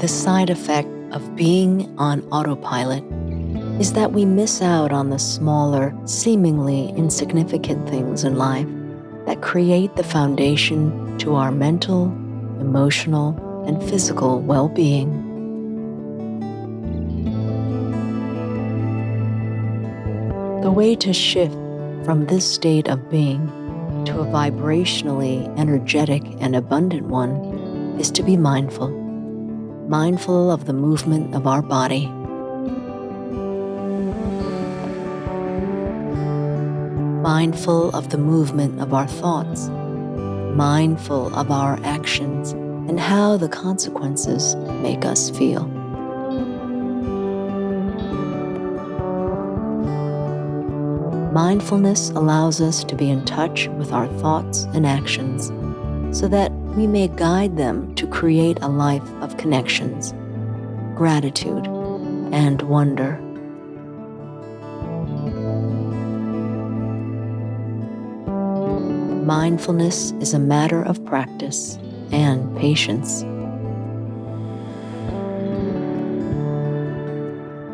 [0.00, 3.04] The side effect of being on autopilot
[3.78, 8.66] is that we miss out on the smaller, seemingly insignificant things in life
[9.26, 12.04] that create the foundation to our mental,
[12.60, 15.10] emotional, and physical well being.
[20.62, 21.52] The way to shift
[22.06, 23.46] from this state of being
[24.06, 28.99] to a vibrationally energetic and abundant one is to be mindful
[29.90, 32.06] mindful of the movement of our body.
[37.20, 42.52] Mindful of the movement of our thoughts, mindful of our actions
[42.88, 45.66] and how the consequences make us feel.
[51.32, 55.50] Mindfulness allows us to be in touch with our thoughts and actions
[56.16, 60.12] so that we may guide them create a life of connections,
[60.96, 61.66] gratitude,
[62.32, 63.18] and wonder.
[69.24, 71.78] Mindfulness is a matter of practice
[72.10, 73.20] and patience.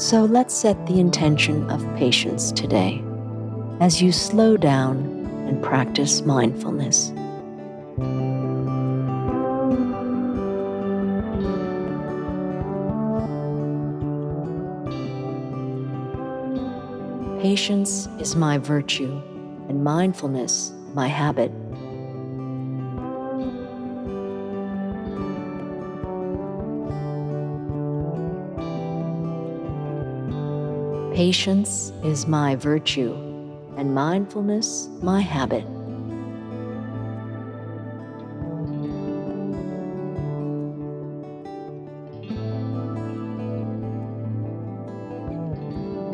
[0.00, 3.02] So let's set the intention of patience today
[3.80, 4.96] as you slow down
[5.48, 7.12] and practice mindfulness.
[17.40, 19.22] Patience is my virtue,
[19.68, 21.52] and mindfulness my habit.
[31.14, 33.14] Patience is my virtue,
[33.76, 35.77] and mindfulness my habit.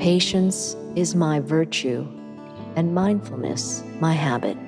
[0.04, 2.06] Patience is my virtue,
[2.76, 4.58] and mindfulness my habit.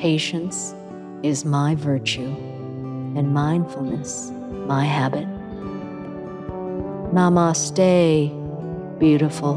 [0.00, 0.74] Patience
[1.22, 2.34] is my virtue,
[3.16, 4.32] and mindfulness
[4.66, 5.28] my habit.
[7.12, 8.30] Namaste,
[8.98, 9.56] beautiful.